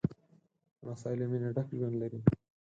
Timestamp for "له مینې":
1.19-1.49